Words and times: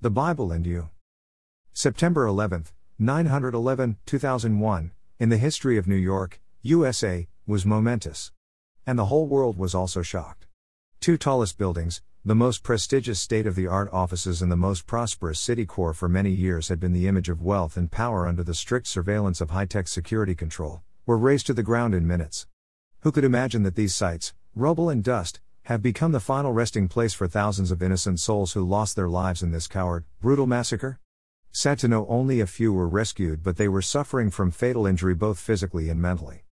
The 0.00 0.10
Bible 0.10 0.52
and 0.52 0.64
You. 0.64 0.90
September 1.72 2.24
11, 2.24 2.66
911, 3.00 3.96
2001, 4.06 4.92
in 5.18 5.28
the 5.28 5.38
history 5.38 5.76
of 5.76 5.88
New 5.88 5.96
York, 5.96 6.40
USA, 6.62 7.26
was 7.48 7.66
momentous. 7.66 8.30
And 8.86 8.96
the 8.96 9.06
whole 9.06 9.26
world 9.26 9.58
was 9.58 9.74
also 9.74 10.02
shocked. 10.02 10.46
Two 11.00 11.16
tallest 11.16 11.58
buildings, 11.58 12.00
the 12.24 12.36
most 12.36 12.62
prestigious 12.62 13.18
state 13.18 13.44
of 13.44 13.56
the 13.56 13.66
art 13.66 13.88
offices 13.92 14.40
in 14.40 14.50
the 14.50 14.56
most 14.56 14.86
prosperous 14.86 15.40
city 15.40 15.66
core 15.66 15.94
for 15.94 16.08
many 16.08 16.30
years 16.30 16.68
had 16.68 16.78
been 16.78 16.92
the 16.92 17.08
image 17.08 17.28
of 17.28 17.42
wealth 17.42 17.76
and 17.76 17.90
power 17.90 18.28
under 18.28 18.44
the 18.44 18.54
strict 18.54 18.86
surveillance 18.86 19.40
of 19.40 19.50
high 19.50 19.66
tech 19.66 19.88
security 19.88 20.36
control, 20.36 20.80
were 21.06 21.18
razed 21.18 21.46
to 21.46 21.54
the 21.54 21.64
ground 21.64 21.92
in 21.92 22.06
minutes. 22.06 22.46
Who 23.00 23.10
could 23.10 23.24
imagine 23.24 23.64
that 23.64 23.74
these 23.74 23.96
sites, 23.96 24.32
rubble 24.54 24.90
and 24.90 25.02
dust, 25.02 25.40
have 25.68 25.82
become 25.82 26.12
the 26.12 26.18
final 26.18 26.50
resting 26.50 26.88
place 26.88 27.12
for 27.12 27.28
thousands 27.28 27.70
of 27.70 27.82
innocent 27.82 28.18
souls 28.18 28.54
who 28.54 28.66
lost 28.66 28.96
their 28.96 29.06
lives 29.06 29.42
in 29.42 29.50
this 29.50 29.66
coward, 29.66 30.02
brutal 30.18 30.46
massacre? 30.46 30.98
Sad 31.52 31.78
to 31.80 31.88
know 31.88 32.06
only 32.08 32.40
a 32.40 32.46
few 32.46 32.72
were 32.72 32.88
rescued, 32.88 33.42
but 33.42 33.58
they 33.58 33.68
were 33.68 33.82
suffering 33.82 34.30
from 34.30 34.50
fatal 34.50 34.86
injury 34.86 35.14
both 35.14 35.38
physically 35.38 35.90
and 35.90 36.00
mentally. 36.00 36.44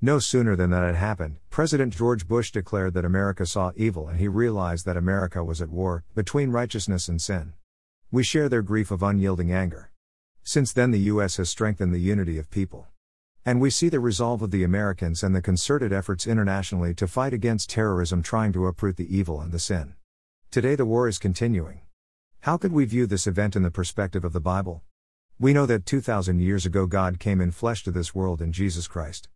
No 0.00 0.20
sooner 0.20 0.54
than 0.54 0.70
that 0.70 0.84
had 0.84 0.94
happened, 0.94 1.38
President 1.50 1.92
George 1.92 2.28
Bush 2.28 2.52
declared 2.52 2.94
that 2.94 3.04
America 3.04 3.46
saw 3.46 3.72
evil 3.74 4.06
and 4.06 4.20
he 4.20 4.28
realized 4.28 4.86
that 4.86 4.96
America 4.96 5.42
was 5.42 5.60
at 5.60 5.68
war, 5.68 6.04
between 6.14 6.50
righteousness 6.50 7.08
and 7.08 7.20
sin. 7.20 7.52
We 8.12 8.22
share 8.22 8.48
their 8.48 8.62
grief 8.62 8.92
of 8.92 9.02
unyielding 9.02 9.50
anger. 9.50 9.90
Since 10.44 10.72
then, 10.72 10.92
the 10.92 11.00
U.S. 11.10 11.38
has 11.38 11.48
strengthened 11.48 11.92
the 11.92 11.98
unity 11.98 12.38
of 12.38 12.48
people. 12.48 12.86
And 13.48 13.60
we 13.60 13.70
see 13.70 13.88
the 13.88 14.00
resolve 14.00 14.42
of 14.42 14.50
the 14.50 14.64
Americans 14.64 15.22
and 15.22 15.32
the 15.32 15.40
concerted 15.40 15.92
efforts 15.92 16.26
internationally 16.26 16.92
to 16.94 17.06
fight 17.06 17.32
against 17.32 17.70
terrorism 17.70 18.20
trying 18.20 18.52
to 18.54 18.66
uproot 18.66 18.96
the 18.96 19.16
evil 19.16 19.40
and 19.40 19.52
the 19.52 19.60
sin. 19.60 19.94
Today 20.50 20.74
the 20.74 20.84
war 20.84 21.06
is 21.06 21.20
continuing. 21.20 21.82
How 22.40 22.56
could 22.56 22.72
we 22.72 22.84
view 22.84 23.06
this 23.06 23.24
event 23.24 23.54
in 23.54 23.62
the 23.62 23.70
perspective 23.70 24.24
of 24.24 24.32
the 24.32 24.40
Bible? 24.40 24.82
We 25.38 25.52
know 25.52 25.64
that 25.64 25.86
2,000 25.86 26.40
years 26.40 26.66
ago 26.66 26.86
God 26.86 27.20
came 27.20 27.40
in 27.40 27.52
flesh 27.52 27.84
to 27.84 27.92
this 27.92 28.12
world 28.12 28.42
in 28.42 28.50
Jesus 28.50 28.88
Christ. 28.88 29.28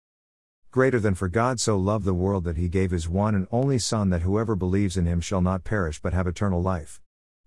Greater 0.73 0.99
than 0.99 1.15
for 1.15 1.29
God 1.29 1.61
so 1.61 1.77
loved 1.77 2.05
the 2.05 2.13
world 2.13 2.43
that 2.43 2.57
he 2.57 2.69
gave 2.69 2.91
his 2.91 3.09
one 3.09 3.37
and 3.37 3.47
only 3.53 3.79
Son 3.79 4.11
that 4.11 4.23
whoever 4.23 4.57
believes 4.57 4.97
in 4.97 5.07
him 5.07 5.21
shall 5.21 5.41
not 5.41 5.63
perish 5.63 6.01
but 6.03 6.15
have 6.15 6.27
eternal 6.27 6.61
life. 6.61 7.01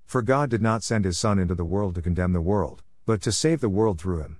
For 0.05 0.21
God 0.21 0.49
did 0.49 0.61
not 0.61 0.81
send 0.81 1.03
his 1.03 1.17
Son 1.17 1.39
into 1.39 1.55
the 1.55 1.65
world 1.65 1.93
to 1.95 2.01
condemn 2.01 2.31
the 2.31 2.39
world, 2.39 2.83
but 3.05 3.21
to 3.23 3.33
save 3.33 3.59
the 3.59 3.67
world 3.67 3.99
through 3.99 4.21
him. 4.21 4.37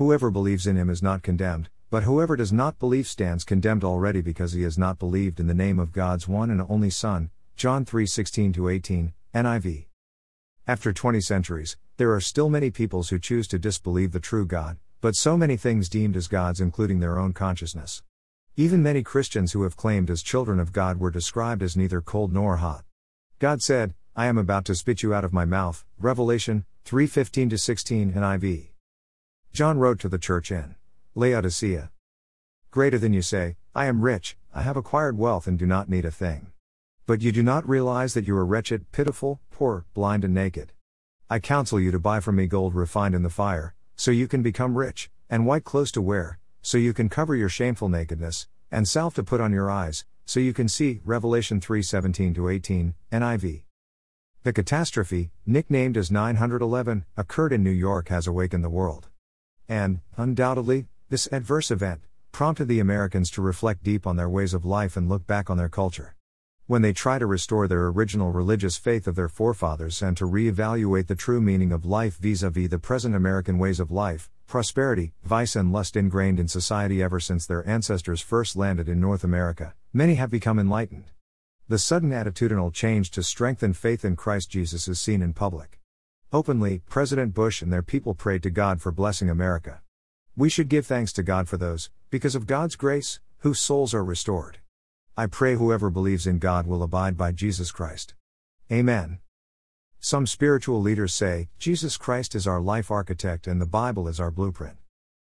Whoever 0.00 0.30
believes 0.30 0.66
in 0.66 0.76
him 0.78 0.88
is 0.88 1.02
not 1.02 1.22
condemned, 1.22 1.68
but 1.90 2.04
whoever 2.04 2.34
does 2.34 2.54
not 2.54 2.78
believe 2.78 3.06
stands 3.06 3.44
condemned 3.44 3.84
already 3.84 4.22
because 4.22 4.54
he 4.54 4.62
has 4.62 4.78
not 4.78 4.98
believed 4.98 5.38
in 5.38 5.46
the 5.46 5.52
name 5.52 5.78
of 5.78 5.92
God's 5.92 6.26
one 6.26 6.50
and 6.50 6.64
only 6.70 6.88
Son. 6.88 7.28
John 7.54 7.84
3:16 7.84 8.56
18, 8.72 9.12
NIV. 9.34 9.88
After 10.66 10.94
20 10.94 11.20
centuries, 11.20 11.76
there 11.98 12.14
are 12.14 12.20
still 12.22 12.48
many 12.48 12.70
peoples 12.70 13.10
who 13.10 13.18
choose 13.18 13.46
to 13.48 13.58
disbelieve 13.58 14.12
the 14.12 14.20
true 14.20 14.46
God, 14.46 14.78
but 15.02 15.16
so 15.16 15.36
many 15.36 15.58
things 15.58 15.90
deemed 15.90 16.16
as 16.16 16.28
gods 16.28 16.62
including 16.62 17.00
their 17.00 17.18
own 17.18 17.34
consciousness. 17.34 18.02
Even 18.56 18.82
many 18.82 19.02
Christians 19.02 19.52
who 19.52 19.64
have 19.64 19.76
claimed 19.76 20.08
as 20.08 20.22
children 20.22 20.58
of 20.58 20.72
God 20.72 20.98
were 20.98 21.10
described 21.10 21.62
as 21.62 21.76
neither 21.76 22.00
cold 22.00 22.32
nor 22.32 22.56
hot. 22.56 22.84
God 23.38 23.60
said, 23.60 23.92
I 24.16 24.28
am 24.28 24.38
about 24.38 24.64
to 24.64 24.74
spit 24.74 25.02
you 25.02 25.12
out 25.12 25.26
of 25.26 25.34
my 25.34 25.44
mouth, 25.44 25.84
Revelation 25.98 26.64
3:15 26.86 27.60
16 27.60 28.14
NIV. 28.14 28.69
John 29.52 29.78
wrote 29.78 29.98
to 30.00 30.08
the 30.08 30.18
church 30.18 30.52
in 30.52 30.76
Laodicea 31.16 31.90
Greater 32.70 32.98
than 32.98 33.12
you 33.12 33.20
say, 33.20 33.56
I 33.74 33.86
am 33.86 34.00
rich, 34.00 34.36
I 34.54 34.62
have 34.62 34.76
acquired 34.76 35.18
wealth 35.18 35.48
and 35.48 35.58
do 35.58 35.66
not 35.66 35.88
need 35.88 36.04
a 36.04 36.12
thing. 36.12 36.52
But 37.04 37.20
you 37.20 37.32
do 37.32 37.42
not 37.42 37.68
realize 37.68 38.14
that 38.14 38.28
you 38.28 38.36
are 38.36 38.46
wretched, 38.46 38.92
pitiful, 38.92 39.40
poor, 39.50 39.86
blind, 39.92 40.24
and 40.24 40.32
naked. 40.32 40.72
I 41.28 41.40
counsel 41.40 41.80
you 41.80 41.90
to 41.90 41.98
buy 41.98 42.20
from 42.20 42.36
me 42.36 42.46
gold 42.46 42.76
refined 42.76 43.12
in 43.12 43.24
the 43.24 43.28
fire, 43.28 43.74
so 43.96 44.12
you 44.12 44.28
can 44.28 44.40
become 44.40 44.78
rich, 44.78 45.10
and 45.28 45.46
white 45.46 45.64
clothes 45.64 45.90
to 45.92 46.00
wear, 46.00 46.38
so 46.62 46.78
you 46.78 46.94
can 46.94 47.08
cover 47.08 47.34
your 47.34 47.48
shameful 47.48 47.88
nakedness, 47.88 48.46
and 48.70 48.86
salve 48.86 49.14
to 49.14 49.24
put 49.24 49.40
on 49.40 49.52
your 49.52 49.68
eyes, 49.68 50.04
so 50.24 50.38
you 50.38 50.52
can 50.52 50.68
see. 50.68 51.00
Revelation 51.04 51.60
3:17 51.60 52.50
18, 52.50 52.94
NIV. 53.10 53.62
The 54.44 54.52
catastrophe, 54.52 55.32
nicknamed 55.44 55.96
as 55.96 56.10
911, 56.10 57.04
occurred 57.16 57.52
in 57.52 57.64
New 57.64 57.70
York 57.70 58.08
has 58.08 58.28
awakened 58.28 58.62
the 58.62 58.70
world. 58.70 59.09
And, 59.70 60.00
undoubtedly, 60.16 60.88
this 61.10 61.28
adverse 61.30 61.70
event 61.70 62.00
prompted 62.32 62.66
the 62.66 62.80
Americans 62.80 63.30
to 63.30 63.40
reflect 63.40 63.84
deep 63.84 64.04
on 64.04 64.16
their 64.16 64.28
ways 64.28 64.52
of 64.52 64.64
life 64.64 64.96
and 64.96 65.08
look 65.08 65.28
back 65.28 65.48
on 65.48 65.58
their 65.58 65.68
culture. 65.68 66.16
When 66.66 66.82
they 66.82 66.92
try 66.92 67.20
to 67.20 67.26
restore 67.26 67.68
their 67.68 67.86
original 67.86 68.32
religious 68.32 68.76
faith 68.76 69.06
of 69.06 69.14
their 69.14 69.28
forefathers 69.28 70.02
and 70.02 70.16
to 70.16 70.26
re-evaluate 70.26 71.06
the 71.06 71.14
true 71.14 71.40
meaning 71.40 71.70
of 71.70 71.86
life 71.86 72.16
vis-a-vis 72.16 72.68
the 72.68 72.80
present 72.80 73.14
American 73.14 73.58
ways 73.58 73.78
of 73.78 73.92
life, 73.92 74.28
prosperity, 74.48 75.12
vice 75.22 75.54
and 75.54 75.72
lust 75.72 75.94
ingrained 75.94 76.40
in 76.40 76.48
society 76.48 77.00
ever 77.00 77.20
since 77.20 77.46
their 77.46 77.64
ancestors 77.64 78.20
first 78.20 78.56
landed 78.56 78.88
in 78.88 79.00
North 79.00 79.22
America, 79.22 79.74
many 79.92 80.16
have 80.16 80.32
become 80.32 80.58
enlightened. 80.58 81.12
The 81.68 81.78
sudden 81.78 82.10
attitudinal 82.10 82.72
change 82.72 83.12
to 83.12 83.22
strengthen 83.22 83.72
faith 83.72 84.04
in 84.04 84.16
Christ 84.16 84.50
Jesus 84.50 84.88
is 84.88 85.00
seen 85.00 85.22
in 85.22 85.32
public. 85.32 85.79
Openly, 86.32 86.80
President 86.88 87.34
Bush 87.34 87.60
and 87.60 87.72
their 87.72 87.82
people 87.82 88.14
prayed 88.14 88.44
to 88.44 88.50
God 88.50 88.80
for 88.80 88.92
blessing 88.92 89.28
America. 89.28 89.80
We 90.36 90.48
should 90.48 90.68
give 90.68 90.86
thanks 90.86 91.12
to 91.14 91.24
God 91.24 91.48
for 91.48 91.56
those, 91.56 91.90
because 92.08 92.36
of 92.36 92.46
God's 92.46 92.76
grace, 92.76 93.18
whose 93.38 93.58
souls 93.58 93.92
are 93.92 94.04
restored. 94.04 94.58
I 95.16 95.26
pray 95.26 95.56
whoever 95.56 95.90
believes 95.90 96.28
in 96.28 96.38
God 96.38 96.68
will 96.68 96.84
abide 96.84 97.16
by 97.16 97.32
Jesus 97.32 97.72
Christ. 97.72 98.14
Amen. 98.70 99.18
Some 99.98 100.24
spiritual 100.24 100.80
leaders 100.80 101.12
say, 101.12 101.48
Jesus 101.58 101.96
Christ 101.96 102.36
is 102.36 102.46
our 102.46 102.60
life 102.60 102.92
architect 102.92 103.48
and 103.48 103.60
the 103.60 103.66
Bible 103.66 104.06
is 104.06 104.20
our 104.20 104.30
blueprint. 104.30 104.76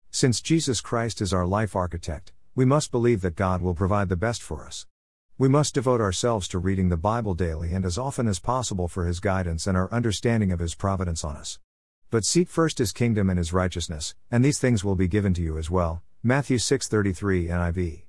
Since 0.10 0.42
Jesus 0.42 0.82
Christ 0.82 1.22
is 1.22 1.32
our 1.32 1.46
life 1.46 1.76
architect, 1.76 2.34
we 2.56 2.66
must 2.66 2.90
believe 2.90 3.22
that 3.22 3.36
God 3.36 3.62
will 3.62 3.76
provide 3.76 4.10
the 4.10 4.16
best 4.16 4.42
for 4.42 4.66
us. 4.66 4.88
We 5.38 5.50
must 5.50 5.74
devote 5.74 6.00
ourselves 6.00 6.48
to 6.48 6.60
reading 6.60 6.88
the 6.88 6.96
Bible 6.96 7.34
daily 7.34 7.74
and 7.74 7.84
as 7.84 7.98
often 7.98 8.26
as 8.26 8.40
possible 8.40 8.88
for 8.88 9.06
His 9.06 9.20
guidance 9.20 9.68
and 9.68 9.76
our 9.76 9.92
understanding 9.92 10.50
of 10.54 10.60
His 10.60 10.76
providence 10.76 11.26
on 11.26 11.36
us. 11.36 11.60
But 12.10 12.24
seek 12.24 12.48
first 12.48 12.78
His 12.78 12.94
kingdom 12.94 13.30
and 13.30 13.38
His 13.38 13.52
righteousness, 13.52 14.16
and 14.32 14.46
these 14.46 14.60
things 14.60 14.86
will 14.86 14.96
be 14.96 15.10
given 15.10 15.34
to 15.34 15.42
you 15.42 15.58
as 15.58 15.70
well. 15.70 16.02
Matthew 16.24 16.58
6:33 16.58 17.50
NIV. 17.50 18.04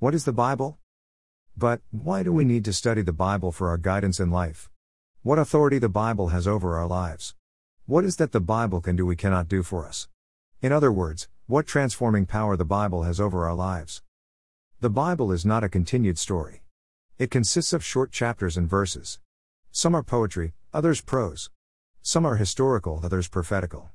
What 0.00 0.12
is 0.12 0.24
the 0.24 0.32
Bible? 0.32 0.80
But 1.56 1.82
why 1.92 2.24
do 2.24 2.32
we 2.32 2.44
need 2.44 2.64
to 2.64 2.72
study 2.72 3.02
the 3.02 3.12
Bible 3.12 3.52
for 3.52 3.68
our 3.68 3.78
guidance 3.78 4.18
in 4.18 4.32
life? 4.32 4.68
What 5.22 5.38
authority 5.38 5.78
the 5.78 5.88
Bible 5.88 6.30
has 6.30 6.48
over 6.48 6.76
our 6.76 6.88
lives? 6.88 7.36
What 7.86 8.04
is 8.04 8.16
that 8.16 8.32
the 8.32 8.40
Bible 8.40 8.80
can 8.80 8.96
do 8.96 9.06
we 9.06 9.14
cannot 9.14 9.46
do 9.46 9.62
for 9.62 9.86
us? 9.86 10.08
In 10.60 10.72
other 10.72 10.90
words, 10.90 11.28
what 11.46 11.68
transforming 11.68 12.26
power 12.26 12.56
the 12.56 12.64
Bible 12.64 13.04
has 13.04 13.20
over 13.20 13.46
our 13.46 13.54
lives? 13.54 14.02
The 14.82 14.88
Bible 14.88 15.30
is 15.30 15.44
not 15.44 15.62
a 15.62 15.68
continued 15.68 16.16
story. 16.16 16.62
It 17.18 17.30
consists 17.30 17.74
of 17.74 17.84
short 17.84 18.12
chapters 18.12 18.56
and 18.56 18.66
verses. 18.66 19.18
Some 19.70 19.94
are 19.94 20.02
poetry, 20.02 20.54
others 20.72 21.02
prose. 21.02 21.50
Some 22.00 22.24
are 22.24 22.36
historical, 22.36 22.98
others 23.04 23.28
prophetical. 23.28 23.90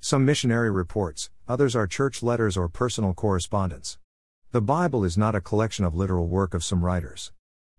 Some 0.00 0.24
missionary 0.24 0.72
reports, 0.72 1.30
others 1.46 1.76
are 1.76 1.86
church 1.86 2.20
letters 2.20 2.56
or 2.56 2.68
personal 2.68 3.14
correspondence. 3.14 3.98
The 4.50 4.60
Bible 4.60 5.04
is 5.04 5.16
not 5.16 5.36
a 5.36 5.40
collection 5.40 5.84
of 5.84 5.94
literal 5.94 6.26
work 6.26 6.52
of 6.52 6.64
some 6.64 6.84
writers. 6.84 7.30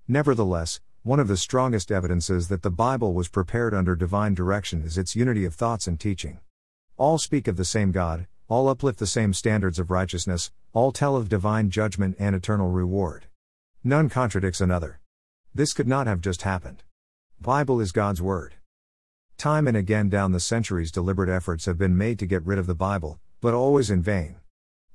Nevertheless, 0.07 0.79
one 1.03 1.19
of 1.19 1.27
the 1.27 1.35
strongest 1.35 1.91
evidences 1.91 2.47
that 2.47 2.61
the 2.61 2.71
Bible 2.71 3.13
was 3.13 3.27
prepared 3.27 3.73
under 3.73 3.97
divine 3.97 4.33
direction 4.33 4.81
is 4.81 4.97
its 4.97 5.13
unity 5.13 5.44
of 5.44 5.55
thoughts 5.55 5.88
and 5.88 5.99
teaching. 5.99 6.39
All 6.95 7.17
speak 7.17 7.49
of 7.49 7.57
the 7.57 7.65
same 7.65 7.91
God, 7.91 8.27
all 8.47 8.69
uplift 8.69 9.00
the 9.00 9.07
same 9.07 9.33
standards 9.33 9.79
of 9.79 9.89
righteousness, 9.89 10.51
all 10.73 10.91
tell 10.91 11.16
of 11.16 11.29
divine 11.29 11.69
judgment 11.69 12.16
and 12.19 12.35
eternal 12.35 12.69
reward. 12.69 13.25
None 13.83 14.09
contradicts 14.09 14.61
another. 14.61 15.00
This 15.53 15.73
could 15.73 15.88
not 15.88 16.06
have 16.06 16.22
just 16.22 16.44
happened. 16.44 16.83
Bible 17.41 17.81
is 17.81 17.91
God's 17.91 18.22
word. 18.22 18.56
Time 19.38 19.67
and 19.67 19.75
again 19.75 20.09
down 20.09 20.31
the 20.31 20.39
centuries 20.39 20.92
deliberate 20.92 21.30
efforts 21.30 21.65
have 21.65 21.77
been 21.77 21.97
made 21.97 22.19
to 22.19 22.25
get 22.25 22.45
rid 22.45 22.59
of 22.59 22.68
the 22.68 22.75
Bible, 22.75 23.19
but 23.42 23.53
always 23.53 23.89
in 23.89 24.01
vain. 24.01 24.38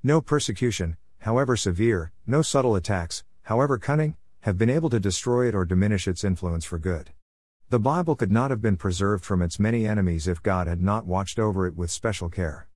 No 0.02 0.20
persecution, 0.20 0.97
however 1.19 1.56
severe, 1.56 2.12
no 2.26 2.43
subtle 2.43 2.76
attacks, 2.76 3.25
however 3.43 3.79
cunning, 3.79 4.17
have 4.41 4.56
been 4.56 4.70
able 4.70 4.91
to 4.91 5.00
destroy 5.00 5.49
it 5.49 5.55
or 5.55 5.64
diminish 5.64 6.08
its 6.08 6.25
influence 6.25 6.64
for 6.64 6.79
good. 6.79 7.11
The 7.69 7.79
Bible 7.79 8.17
could 8.17 8.32
not 8.32 8.50
have 8.50 8.62
been 8.62 8.76
preserved 8.76 9.25
from 9.25 9.43
its 9.43 9.61
many 9.61 9.87
enemies 9.87 10.26
if 10.26 10.43
God 10.43 10.67
had 10.67 10.81
not 10.81 11.06
watched 11.06 11.38
over 11.38 11.67
it 11.67 11.76
with 11.76 11.91
special 11.91 12.29
care. 12.29 12.67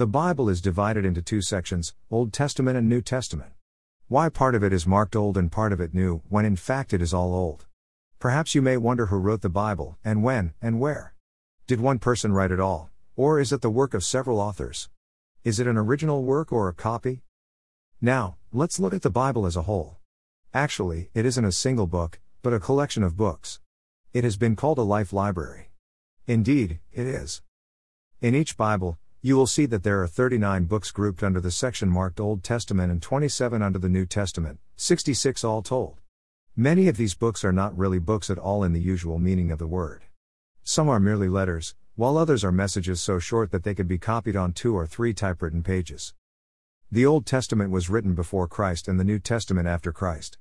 The 0.00 0.06
Bible 0.06 0.48
is 0.48 0.62
divided 0.62 1.04
into 1.04 1.20
two 1.20 1.42
sections 1.42 1.92
Old 2.10 2.32
Testament 2.32 2.78
and 2.78 2.88
New 2.88 3.02
Testament. 3.02 3.52
Why 4.08 4.30
part 4.30 4.54
of 4.54 4.64
it 4.64 4.72
is 4.72 4.86
marked 4.86 5.14
Old 5.14 5.36
and 5.36 5.52
part 5.52 5.74
of 5.74 5.80
it 5.82 5.92
New, 5.92 6.22
when 6.30 6.46
in 6.46 6.56
fact 6.56 6.94
it 6.94 7.02
is 7.02 7.12
all 7.12 7.34
Old? 7.34 7.66
Perhaps 8.18 8.54
you 8.54 8.62
may 8.62 8.78
wonder 8.78 9.08
who 9.08 9.18
wrote 9.18 9.42
the 9.42 9.50
Bible, 9.50 9.98
and 10.02 10.22
when, 10.22 10.54
and 10.62 10.80
where. 10.80 11.12
Did 11.66 11.82
one 11.82 11.98
person 11.98 12.32
write 12.32 12.50
it 12.50 12.58
all, 12.58 12.88
or 13.14 13.38
is 13.40 13.52
it 13.52 13.60
the 13.60 13.68
work 13.68 13.92
of 13.92 14.02
several 14.02 14.40
authors? 14.40 14.88
Is 15.44 15.60
it 15.60 15.66
an 15.66 15.76
original 15.76 16.24
work 16.24 16.50
or 16.50 16.66
a 16.68 16.72
copy? 16.72 17.20
Now, 18.00 18.38
let's 18.52 18.80
look 18.80 18.94
at 18.94 19.02
the 19.02 19.10
Bible 19.10 19.44
as 19.44 19.54
a 19.54 19.68
whole. 19.68 19.98
Actually, 20.54 21.10
it 21.12 21.26
isn't 21.26 21.44
a 21.44 21.52
single 21.52 21.86
book, 21.86 22.20
but 22.40 22.54
a 22.54 22.58
collection 22.58 23.02
of 23.02 23.18
books. 23.18 23.60
It 24.14 24.24
has 24.24 24.38
been 24.38 24.56
called 24.56 24.78
a 24.78 24.92
life 24.96 25.12
library. 25.12 25.72
Indeed, 26.26 26.78
it 26.90 27.06
is. 27.06 27.42
In 28.22 28.34
each 28.34 28.56
Bible, 28.56 28.98
you 29.22 29.36
will 29.36 29.46
see 29.46 29.66
that 29.66 29.82
there 29.82 30.02
are 30.02 30.06
39 30.06 30.64
books 30.64 30.90
grouped 30.90 31.22
under 31.22 31.42
the 31.42 31.50
section 31.50 31.90
marked 31.90 32.18
Old 32.18 32.42
Testament 32.42 32.90
and 32.90 33.02
27 33.02 33.62
under 33.62 33.78
the 33.78 33.88
New 33.88 34.06
Testament, 34.06 34.58
66 34.76 35.44
all 35.44 35.60
told. 35.60 36.00
Many 36.56 36.88
of 36.88 36.96
these 36.96 37.14
books 37.14 37.44
are 37.44 37.52
not 37.52 37.76
really 37.76 37.98
books 37.98 38.30
at 38.30 38.38
all 38.38 38.64
in 38.64 38.72
the 38.72 38.80
usual 38.80 39.18
meaning 39.18 39.50
of 39.50 39.58
the 39.58 39.66
word. 39.66 40.04
Some 40.62 40.88
are 40.88 40.98
merely 40.98 41.28
letters, 41.28 41.74
while 41.96 42.16
others 42.16 42.42
are 42.42 42.52
messages 42.52 43.02
so 43.02 43.18
short 43.18 43.50
that 43.50 43.62
they 43.62 43.74
could 43.74 43.88
be 43.88 43.98
copied 43.98 44.36
on 44.36 44.54
two 44.54 44.74
or 44.74 44.86
three 44.86 45.12
typewritten 45.12 45.62
pages. 45.62 46.14
The 46.90 47.04
Old 47.04 47.26
Testament 47.26 47.70
was 47.70 47.90
written 47.90 48.14
before 48.14 48.48
Christ 48.48 48.88
and 48.88 48.98
the 48.98 49.04
New 49.04 49.18
Testament 49.18 49.68
after 49.68 49.92
Christ. 49.92 50.38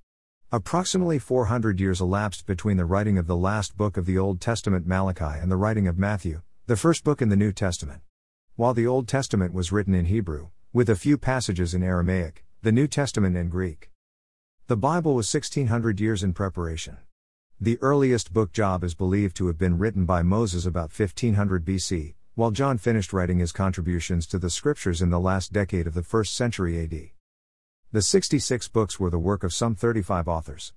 Approximately 0.54 1.20
400 1.20 1.82
years 1.82 2.00
elapsed 2.00 2.46
between 2.46 2.78
the 2.78 2.86
writing 2.86 3.18
of 3.18 3.28
the 3.28 3.36
last 3.36 3.76
book 3.76 3.98
of 3.98 4.06
the 4.06 4.18
Old 4.18 4.40
Testament, 4.40 4.88
Malachi, 4.88 5.38
and 5.40 5.52
the 5.52 5.58
writing 5.58 5.86
of 5.86 6.00
Matthew, 6.00 6.44
the 6.66 6.78
first 6.78 7.04
book 7.04 7.22
in 7.22 7.28
the 7.28 7.36
New 7.36 7.52
Testament. 7.52 8.02
While 8.60 8.74
the 8.74 8.88
Old 8.88 9.08
Testament 9.08 9.54
was 9.54 9.72
written 9.72 9.94
in 9.94 10.04
Hebrew, 10.04 10.50
with 10.74 10.90
a 10.90 10.98
few 10.98 11.18
passages 11.18 11.74
in 11.74 11.82
Aramaic, 11.82 12.44
the 12.62 12.74
New 12.74 12.88
Testament 12.90 13.38
in 13.38 13.48
Greek. 13.48 13.90
The 14.68 14.76
Bible 14.76 15.16
was 15.16 15.34
1600 15.34 16.02
years 16.02 16.24
in 16.24 16.34
preparation. 16.34 16.98
The 17.62 17.78
earliest 17.80 18.34
book 18.34 18.52
Job 18.52 18.84
is 18.84 18.96
believed 18.96 19.38
to 19.38 19.48
have 19.48 19.58
been 19.58 19.78
written 19.78 20.04
by 20.04 20.24
Moses 20.24 20.66
about 20.66 20.92
1500 20.92 21.64
BC, 21.64 22.16
while 22.36 22.52
John 22.52 22.78
finished 22.78 23.14
writing 23.14 23.40
his 23.40 23.54
contributions 23.54 24.28
to 24.28 24.38
the 24.38 24.50
scriptures 24.50 25.02
in 25.02 25.10
the 25.10 25.22
last 25.22 25.54
decade 25.54 25.88
of 25.88 25.94
the 25.94 26.04
first 26.04 26.36
century 26.36 26.84
AD. 26.84 27.12
The 27.94 28.02
66 28.02 28.68
books 28.68 29.00
were 29.00 29.10
the 29.10 29.18
work 29.18 29.46
of 29.46 29.54
some 29.54 29.74
35 29.74 30.28
authors. 30.28 30.74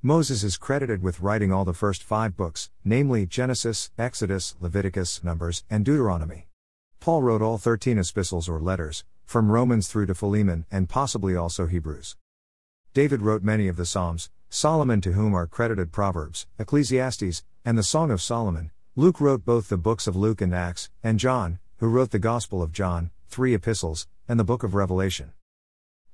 Moses 0.00 0.44
is 0.44 0.56
credited 0.56 1.02
with 1.02 1.20
writing 1.20 1.52
all 1.52 1.64
the 1.64 1.74
first 1.74 2.04
five 2.04 2.36
books, 2.36 2.70
namely 2.84 3.26
Genesis, 3.26 3.90
Exodus, 3.98 4.54
Leviticus, 4.60 5.24
Numbers, 5.24 5.64
and 5.68 5.84
Deuteronomy. 5.84 6.46
Paul 7.04 7.22
wrote 7.22 7.42
all 7.42 7.58
13 7.58 7.98
epistles 7.98 8.48
or 8.48 8.58
letters, 8.58 9.04
from 9.26 9.52
Romans 9.52 9.88
through 9.88 10.06
to 10.06 10.14
Philemon, 10.14 10.64
and 10.70 10.88
possibly 10.88 11.36
also 11.36 11.66
Hebrews. 11.66 12.16
David 12.94 13.20
wrote 13.20 13.42
many 13.42 13.68
of 13.68 13.76
the 13.76 13.84
Psalms, 13.84 14.30
Solomon, 14.48 15.02
to 15.02 15.12
whom 15.12 15.34
are 15.34 15.46
credited 15.46 15.92
Proverbs, 15.92 16.46
Ecclesiastes, 16.58 17.44
and 17.62 17.76
the 17.76 17.82
Song 17.82 18.10
of 18.10 18.22
Solomon. 18.22 18.70
Luke 18.96 19.20
wrote 19.20 19.44
both 19.44 19.68
the 19.68 19.76
books 19.76 20.06
of 20.06 20.16
Luke 20.16 20.40
and 20.40 20.54
Acts, 20.54 20.88
and 21.02 21.18
John, 21.18 21.58
who 21.76 21.88
wrote 21.88 22.10
the 22.10 22.18
Gospel 22.18 22.62
of 22.62 22.72
John, 22.72 23.10
three 23.28 23.52
epistles, 23.52 24.08
and 24.26 24.40
the 24.40 24.42
book 24.42 24.62
of 24.62 24.74
Revelation. 24.74 25.34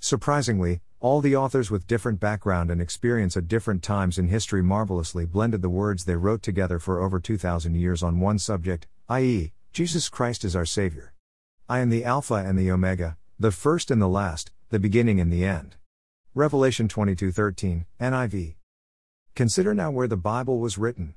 Surprisingly, 0.00 0.80
all 0.98 1.20
the 1.20 1.36
authors 1.36 1.70
with 1.70 1.86
different 1.86 2.18
background 2.18 2.68
and 2.68 2.82
experience 2.82 3.36
at 3.36 3.46
different 3.46 3.84
times 3.84 4.18
in 4.18 4.26
history 4.26 4.60
marvelously 4.60 5.24
blended 5.24 5.62
the 5.62 5.70
words 5.70 6.04
they 6.04 6.16
wrote 6.16 6.42
together 6.42 6.80
for 6.80 6.98
over 6.98 7.20
2,000 7.20 7.76
years 7.76 8.02
on 8.02 8.18
one 8.18 8.40
subject, 8.40 8.88
i.e., 9.08 9.52
Jesus 9.72 10.08
Christ 10.08 10.44
is 10.44 10.56
our 10.56 10.66
Savior. 10.66 11.12
I 11.68 11.78
am 11.78 11.90
the 11.90 12.04
Alpha 12.04 12.34
and 12.34 12.58
the 12.58 12.72
Omega, 12.72 13.16
the 13.38 13.52
first 13.52 13.92
and 13.92 14.02
the 14.02 14.08
last, 14.08 14.50
the 14.70 14.80
beginning 14.80 15.20
and 15.20 15.32
the 15.32 15.44
end. 15.44 15.76
Revelation 16.34 16.88
22:13, 16.88 17.86
NIV. 18.00 18.56
Consider 19.36 19.72
now 19.72 19.92
where 19.92 20.08
the 20.08 20.16
Bible 20.16 20.58
was 20.58 20.76
written. 20.76 21.14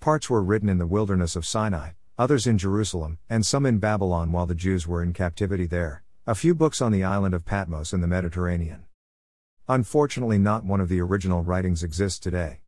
Parts 0.00 0.30
were 0.30 0.42
written 0.42 0.70
in 0.70 0.78
the 0.78 0.86
wilderness 0.86 1.36
of 1.36 1.44
Sinai, 1.44 1.90
others 2.16 2.46
in 2.46 2.56
Jerusalem, 2.56 3.18
and 3.28 3.44
some 3.44 3.66
in 3.66 3.78
Babylon 3.78 4.32
while 4.32 4.46
the 4.46 4.54
Jews 4.54 4.86
were 4.86 5.02
in 5.02 5.12
captivity 5.12 5.66
there. 5.66 6.02
A 6.26 6.34
few 6.34 6.54
books 6.54 6.80
on 6.80 6.92
the 6.92 7.04
island 7.04 7.34
of 7.34 7.44
Patmos 7.44 7.92
in 7.92 8.00
the 8.00 8.08
Mediterranean. 8.08 8.86
Unfortunately, 9.68 10.38
not 10.38 10.64
one 10.64 10.80
of 10.80 10.88
the 10.88 11.02
original 11.02 11.42
writings 11.42 11.82
exists 11.82 12.18
today. 12.18 12.62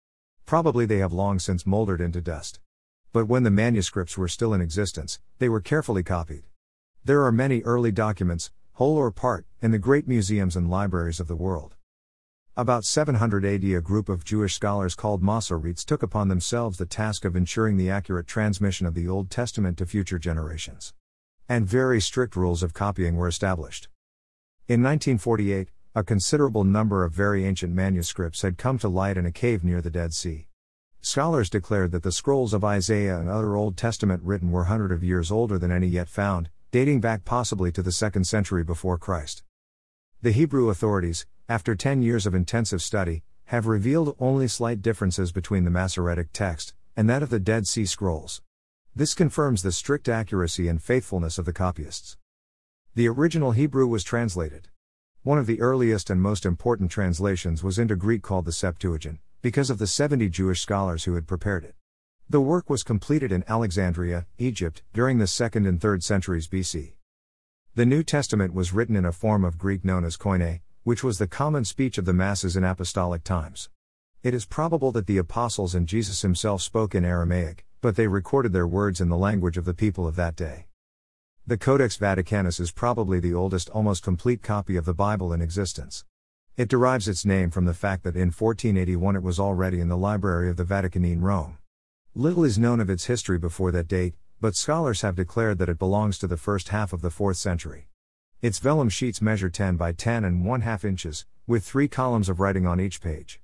Probably 0.44 0.84
they 0.84 0.98
have 0.98 1.14
long 1.14 1.38
since 1.38 1.64
moldered 1.64 2.02
into 2.02 2.20
dust. 2.20 2.60
But 3.12 3.26
when 3.26 3.42
the 3.42 3.50
manuscripts 3.50 4.16
were 4.16 4.28
still 4.28 4.54
in 4.54 4.60
existence, 4.60 5.20
they 5.38 5.48
were 5.48 5.60
carefully 5.60 6.02
copied. 6.02 6.44
There 7.04 7.22
are 7.24 7.32
many 7.32 7.62
early 7.62 7.92
documents, 7.92 8.50
whole 8.74 8.96
or 8.96 9.10
part, 9.10 9.46
in 9.60 9.70
the 9.70 9.78
great 9.78 10.08
museums 10.08 10.56
and 10.56 10.70
libraries 10.70 11.20
of 11.20 11.28
the 11.28 11.36
world. 11.36 11.76
About 12.56 12.84
700 12.84 13.44
AD, 13.44 13.64
a 13.64 13.80
group 13.80 14.08
of 14.08 14.24
Jewish 14.24 14.54
scholars 14.54 14.94
called 14.94 15.22
Masoretes 15.22 15.84
took 15.84 16.02
upon 16.02 16.28
themselves 16.28 16.78
the 16.78 16.86
task 16.86 17.24
of 17.24 17.36
ensuring 17.36 17.76
the 17.76 17.90
accurate 17.90 18.26
transmission 18.26 18.86
of 18.86 18.94
the 18.94 19.08
Old 19.08 19.30
Testament 19.30 19.78
to 19.78 19.86
future 19.86 20.18
generations 20.18 20.92
and 21.48 21.66
very 21.66 22.00
strict 22.00 22.34
rules 22.34 22.62
of 22.62 22.72
copying 22.72 23.16
were 23.16 23.28
established. 23.28 23.88
In 24.68 24.82
1948, 24.82 25.68
a 25.94 26.02
considerable 26.02 26.64
number 26.64 27.04
of 27.04 27.12
very 27.12 27.44
ancient 27.44 27.74
manuscripts 27.74 28.40
had 28.40 28.56
come 28.56 28.78
to 28.78 28.88
light 28.88 29.18
in 29.18 29.26
a 29.26 29.32
cave 29.32 29.62
near 29.62 29.82
the 29.82 29.90
Dead 29.90 30.14
Sea. 30.14 30.46
Scholars 31.04 31.50
declared 31.50 31.90
that 31.90 32.04
the 32.04 32.12
scrolls 32.12 32.54
of 32.54 32.62
Isaiah 32.62 33.18
and 33.18 33.28
other 33.28 33.56
Old 33.56 33.76
Testament 33.76 34.22
written 34.22 34.52
were 34.52 34.64
hundred 34.64 34.92
of 34.92 35.02
years 35.02 35.32
older 35.32 35.58
than 35.58 35.72
any 35.72 35.88
yet 35.88 36.08
found, 36.08 36.48
dating 36.70 37.00
back 37.00 37.24
possibly 37.24 37.72
to 37.72 37.82
the 37.82 37.90
2nd 37.90 38.24
century 38.24 38.62
before 38.62 38.98
Christ. 38.98 39.42
The 40.22 40.30
Hebrew 40.30 40.70
authorities, 40.70 41.26
after 41.48 41.74
10 41.74 42.02
years 42.02 42.24
of 42.24 42.36
intensive 42.36 42.80
study, 42.80 43.24
have 43.46 43.66
revealed 43.66 44.14
only 44.20 44.46
slight 44.46 44.80
differences 44.80 45.32
between 45.32 45.64
the 45.64 45.70
Masoretic 45.70 46.28
text 46.32 46.72
and 46.96 47.10
that 47.10 47.24
of 47.24 47.30
the 47.30 47.40
Dead 47.40 47.66
Sea 47.66 47.84
Scrolls. 47.84 48.40
This 48.94 49.12
confirms 49.12 49.64
the 49.64 49.72
strict 49.72 50.08
accuracy 50.08 50.68
and 50.68 50.80
faithfulness 50.80 51.36
of 51.36 51.46
the 51.46 51.52
copyists. 51.52 52.16
The 52.94 53.08
original 53.08 53.50
Hebrew 53.50 53.88
was 53.88 54.04
translated. 54.04 54.68
One 55.24 55.38
of 55.38 55.46
the 55.46 55.60
earliest 55.60 56.10
and 56.10 56.22
most 56.22 56.46
important 56.46 56.92
translations 56.92 57.64
was 57.64 57.76
into 57.76 57.96
Greek 57.96 58.22
called 58.22 58.44
the 58.44 58.52
Septuagint, 58.52 59.18
because 59.42 59.70
of 59.70 59.78
the 59.78 59.88
70 59.88 60.28
Jewish 60.28 60.60
scholars 60.60 61.02
who 61.02 61.16
had 61.16 61.26
prepared 61.26 61.64
it. 61.64 61.74
The 62.30 62.40
work 62.40 62.70
was 62.70 62.84
completed 62.84 63.32
in 63.32 63.42
Alexandria, 63.48 64.26
Egypt, 64.38 64.84
during 64.94 65.18
the 65.18 65.24
2nd 65.24 65.68
and 65.68 65.80
3rd 65.80 66.04
centuries 66.04 66.46
BC. 66.46 66.92
The 67.74 67.84
New 67.84 68.04
Testament 68.04 68.54
was 68.54 68.72
written 68.72 68.94
in 68.94 69.04
a 69.04 69.10
form 69.10 69.44
of 69.44 69.58
Greek 69.58 69.84
known 69.84 70.04
as 70.04 70.16
Koine, 70.16 70.60
which 70.84 71.02
was 71.02 71.18
the 71.18 71.26
common 71.26 71.64
speech 71.64 71.98
of 71.98 72.04
the 72.04 72.12
masses 72.12 72.56
in 72.56 72.62
apostolic 72.62 73.24
times. 73.24 73.68
It 74.22 74.32
is 74.32 74.44
probable 74.44 74.92
that 74.92 75.08
the 75.08 75.18
apostles 75.18 75.74
and 75.74 75.88
Jesus 75.88 76.22
himself 76.22 76.62
spoke 76.62 76.94
in 76.94 77.04
Aramaic, 77.04 77.66
but 77.80 77.96
they 77.96 78.06
recorded 78.06 78.52
their 78.52 78.68
words 78.68 79.00
in 79.00 79.08
the 79.08 79.16
language 79.16 79.58
of 79.58 79.64
the 79.64 79.74
people 79.74 80.06
of 80.06 80.14
that 80.14 80.36
day. 80.36 80.66
The 81.48 81.58
Codex 81.58 81.96
Vaticanus 81.96 82.60
is 82.60 82.70
probably 82.70 83.18
the 83.18 83.34
oldest 83.34 83.68
almost 83.70 84.04
complete 84.04 84.40
copy 84.40 84.76
of 84.76 84.84
the 84.84 84.94
Bible 84.94 85.32
in 85.32 85.42
existence. 85.42 86.04
It 86.54 86.68
derives 86.68 87.08
its 87.08 87.24
name 87.24 87.50
from 87.50 87.64
the 87.64 87.72
fact 87.72 88.02
that 88.02 88.14
in 88.14 88.28
1481 88.28 89.16
it 89.16 89.22
was 89.22 89.40
already 89.40 89.80
in 89.80 89.88
the 89.88 89.96
library 89.96 90.50
of 90.50 90.58
the 90.58 90.64
Vatican 90.64 91.02
in 91.02 91.22
Rome. 91.22 91.56
Little 92.14 92.44
is 92.44 92.58
known 92.58 92.78
of 92.78 92.90
its 92.90 93.06
history 93.06 93.38
before 93.38 93.72
that 93.72 93.88
date, 93.88 94.16
but 94.38 94.54
scholars 94.54 95.00
have 95.00 95.14
declared 95.14 95.56
that 95.56 95.70
it 95.70 95.78
belongs 95.78 96.18
to 96.18 96.26
the 96.26 96.36
first 96.36 96.68
half 96.68 96.92
of 96.92 97.00
the 97.00 97.08
4th 97.08 97.36
century. 97.36 97.88
Its 98.42 98.58
vellum 98.58 98.90
sheets 98.90 99.22
measure 99.22 99.48
10 99.48 99.78
by 99.78 99.92
10 99.92 100.26
and 100.26 100.44
1 100.44 100.60
half 100.60 100.84
inches, 100.84 101.24
with 101.46 101.64
three 101.64 101.88
columns 101.88 102.28
of 102.28 102.38
writing 102.38 102.66
on 102.66 102.80
each 102.80 103.00
page. 103.00 103.40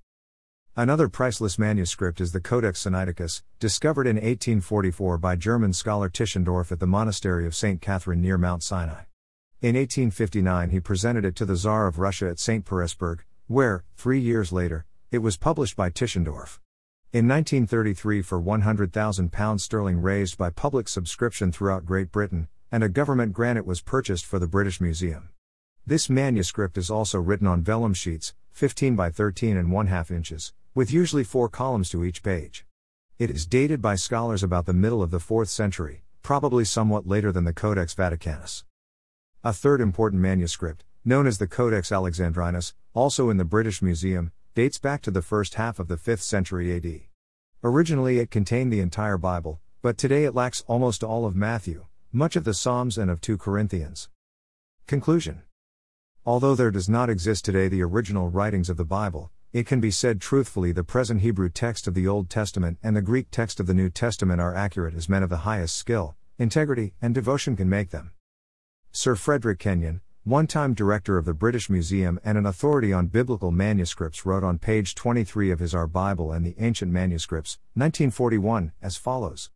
Another 0.76 1.09
priceless 1.09 1.59
manuscript 1.59 2.21
is 2.21 2.33
the 2.33 2.42
Codex 2.42 2.85
Sinaiticus, 2.85 3.42
discovered 3.59 4.06
in 4.06 4.16
1844 4.16 5.16
by 5.16 5.35
German 5.35 5.73
scholar 5.73 6.11
Tischendorf 6.11 6.71
at 6.71 6.78
the 6.78 6.87
monastery 6.87 7.47
of 7.47 7.56
St. 7.56 7.80
Catherine 7.80 8.21
near 8.21 8.37
Mount 8.37 8.62
Sinai. 8.62 9.08
In 9.61 9.75
1859 9.75 10.71
he 10.71 10.79
presented 10.79 11.25
it 11.25 11.35
to 11.35 11.45
the 11.45 11.57
Tsar 11.57 11.88
of 11.88 11.99
Russia 11.99 12.29
at 12.29 12.38
St. 12.38 12.65
Petersburg, 12.65 13.25
where, 13.49 13.83
three 13.97 14.21
years 14.21 14.53
later, 14.53 14.87
it 15.11 15.19
was 15.19 15.37
published 15.37 15.75
by 15.75 15.91
Tischendorf. 15.91 16.61
In 17.12 17.27
1933 17.27 18.23
for 18.23 18.41
£100,000 18.41 19.61
sterling 19.61 20.00
raised 20.00 20.38
by 20.38 20.50
public 20.50 20.87
subscription 20.87 21.50
throughout 21.50 21.85
Great 21.85 22.12
Britain, 22.12 22.47
and 22.71 22.85
a 22.85 22.88
government 22.88 23.33
grant 23.33 23.59
it 23.59 23.67
was 23.67 23.81
purchased 23.81 24.25
for 24.25 24.38
the 24.38 24.47
British 24.47 24.81
Museum. 24.81 25.31
This 25.85 26.09
manuscript 26.09 26.79
is 26.79 26.88
also 26.88 27.19
written 27.19 27.49
on 27.49 27.62
vellum 27.62 27.95
sheets, 27.95 28.35
15 28.53 28.95
by 28.95 29.11
13 29.11 29.57
and 29.57 29.73
1 29.73 30.05
2 30.07 30.15
inches, 30.15 30.53
with 30.73 30.93
usually 30.93 31.25
four 31.25 31.49
columns 31.49 31.91
to 31.91 32.05
each 32.05 32.23
page. 32.23 32.65
It 33.19 33.29
is 33.29 33.45
dated 33.45 33.83
by 33.83 33.97
scholars 33.97 34.45
about 34.45 34.67
the 34.67 34.73
middle 34.73 35.03
of 35.03 35.11
the 35.11 35.19
4th 35.19 35.49
century, 35.49 36.05
probably 36.23 36.65
somewhat 36.65 37.09
later 37.09 37.33
than 37.33 37.43
the 37.43 37.53
Codex 37.53 37.93
Vaticanus. 37.93 38.62
A 39.45 39.52
third 39.52 39.80
important 39.80 40.21
manuscript, 40.21 40.83
known 41.04 41.25
as 41.25 41.38
the 41.38 41.47
Codex 41.47 41.92
Alexandrinus, 41.92 42.75
also 42.92 43.30
in 43.30 43.37
the 43.37 43.45
British 43.45 43.80
Museum, 43.80 44.33
dates 44.57 44.78
back 44.78 45.00
to 45.02 45.12
the 45.12 45.23
first 45.23 45.54
half 45.54 45.78
of 45.78 45.87
the 45.87 45.95
5th 45.95 46.23
century 46.23 46.75
AD. 46.75 47.02
Originally 47.62 48.18
it 48.18 48.33
contained 48.33 48.73
the 48.73 48.80
entire 48.80 49.16
Bible, 49.16 49.61
but 49.80 49.97
today 49.97 50.25
it 50.25 50.35
lacks 50.35 50.64
almost 50.66 51.04
all 51.04 51.25
of 51.25 51.37
Matthew, 51.37 51.87
much 52.11 52.35
of 52.35 52.42
the 52.42 52.52
Psalms 52.52 52.99
and 52.99 53.09
of 53.09 53.21
2 53.21 53.38
Corinthians. 53.38 54.09
Conclusion 54.88 55.42
Although 56.26 56.57
there 56.57 56.73
does 56.73 56.88
not 56.88 57.09
exist 57.09 57.45
today 57.45 57.68
the 57.68 57.85
original 57.85 58.28
writings 58.28 58.68
of 58.68 58.76
the 58.76 58.85
Bible, 58.85 59.30
it 59.52 59.66
can 59.66 59.78
be 59.78 59.92
said 59.92 60.21
truthfully 60.21 60.73
the 60.73 60.83
present 60.83 61.21
Hebrew 61.21 61.49
text 61.49 61.87
of 61.87 61.95
the 61.95 62.09
Old 62.09 62.28
Testament 62.28 62.78
and 62.83 62.97
the 62.97 63.02
Greek 63.02 63.28
text 63.30 63.61
of 63.61 63.68
the 63.68 63.75
New 63.75 63.88
Testament 63.88 64.40
are 64.40 64.57
accurate 64.57 64.97
as 64.97 65.09
men 65.09 65.23
of 65.23 65.30
the 65.30 65.47
highest 65.49 65.76
skill, 65.76 66.16
integrity, 66.38 66.95
and 67.00 67.14
devotion 67.14 67.54
can 67.54 67.68
make 67.68 67.90
them. 67.90 68.11
Sir 68.90 69.14
Frederick 69.14 69.59
Kenyon, 69.59 70.00
one 70.25 70.47
time 70.47 70.75
director 70.75 71.18
of 71.18 71.25
the 71.25 71.35
British 71.35 71.68
Museum 71.68 72.18
and 72.25 72.38
an 72.38 72.47
authority 72.47 72.92
on 72.92 73.07
biblical 73.07 73.50
manuscripts, 73.50 74.25
wrote 74.25 74.42
on 74.42 74.59
page 74.59 74.95
23 74.95 75.50
of 75.50 75.59
his 75.59 75.75
Our 75.75 75.87
Bible 75.87 76.33
and 76.33 76.45
the 76.45 76.54
Ancient 76.59 76.90
Manuscripts, 76.90 77.59
1941, 77.75 78.73
as 78.83 78.97
follows 78.97 79.50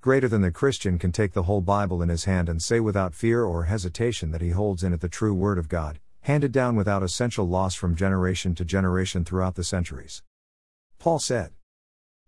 Greater 0.00 0.28
than 0.28 0.42
the 0.42 0.50
Christian 0.50 0.98
can 0.98 1.12
take 1.12 1.32
the 1.32 1.42
whole 1.42 1.60
Bible 1.60 2.02
in 2.02 2.08
his 2.08 2.24
hand 2.24 2.48
and 2.48 2.62
say 2.62 2.80
without 2.80 3.14
fear 3.14 3.44
or 3.44 3.64
hesitation 3.64 4.30
that 4.30 4.40
he 4.40 4.50
holds 4.50 4.82
in 4.82 4.92
it 4.92 5.00
the 5.00 5.08
true 5.08 5.34
Word 5.34 5.58
of 5.58 5.68
God, 5.68 5.98
handed 6.22 6.52
down 6.52 6.76
without 6.76 7.02
essential 7.02 7.46
loss 7.46 7.74
from 7.74 7.96
generation 7.96 8.54
to 8.54 8.64
generation 8.64 9.24
throughout 9.24 9.56
the 9.56 9.64
centuries. 9.64 10.22
Paul 10.98 11.18
said, 11.18 11.52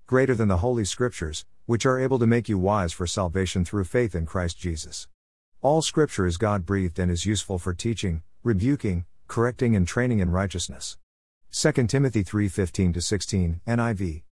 Greater 0.06 0.34
than 0.34 0.48
the 0.48 0.58
Holy 0.58 0.84
Scriptures, 0.84 1.46
which 1.66 1.86
are 1.86 1.98
able 1.98 2.18
to 2.18 2.26
make 2.26 2.48
you 2.48 2.58
wise 2.58 2.92
for 2.92 3.06
salvation 3.06 3.64
through 3.64 3.84
faith 3.84 4.14
in 4.14 4.26
Christ 4.26 4.58
Jesus. 4.58 5.08
All 5.64 5.80
Scripture 5.80 6.26
is 6.26 6.36
God 6.36 6.66
breathed 6.66 6.98
and 6.98 7.10
is 7.10 7.24
useful 7.24 7.58
for 7.58 7.72
teaching, 7.72 8.22
rebuking, 8.42 9.06
correcting, 9.28 9.74
and 9.74 9.88
training 9.88 10.18
in 10.18 10.30
righteousness. 10.30 10.98
2 11.52 11.86
Timothy 11.86 12.22
3 12.22 12.50
15 12.50 13.00
16, 13.00 13.60
NIV. 13.66 14.24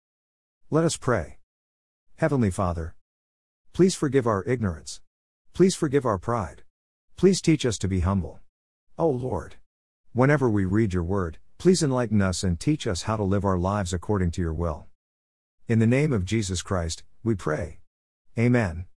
Let 0.68 0.84
us 0.84 0.98
pray. 0.98 1.38
Heavenly 2.16 2.50
Father, 2.50 2.94
please 3.72 3.94
forgive 3.94 4.26
our 4.26 4.44
ignorance. 4.44 5.00
Please 5.54 5.74
forgive 5.74 6.04
our 6.04 6.18
pride. 6.18 6.64
Please 7.16 7.40
teach 7.40 7.64
us 7.64 7.78
to 7.78 7.88
be 7.88 8.00
humble. 8.00 8.40
O 8.98 9.06
oh 9.06 9.10
Lord, 9.12 9.54
whenever 10.12 10.50
we 10.50 10.66
read 10.66 10.92
your 10.92 11.02
word, 11.02 11.38
please 11.56 11.82
enlighten 11.82 12.20
us 12.20 12.44
and 12.44 12.60
teach 12.60 12.86
us 12.86 13.04
how 13.04 13.16
to 13.16 13.24
live 13.24 13.46
our 13.46 13.56
lives 13.56 13.94
according 13.94 14.32
to 14.32 14.42
your 14.42 14.52
will. 14.52 14.84
In 15.66 15.78
the 15.78 15.86
name 15.86 16.12
of 16.12 16.26
Jesus 16.26 16.60
Christ, 16.60 17.04
we 17.24 17.34
pray. 17.34 17.78
Amen. 18.38 18.84